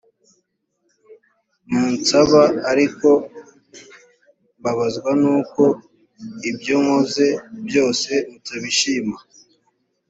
munsaba 1.71 2.41
ariko 2.71 3.07
mbabazwa 4.59 5.11
n 5.21 5.23
uko 5.39 5.63
ibyo 6.49 6.75
nkoze 6.83 7.27
byose 7.67 8.11
mutabishima 8.29 9.17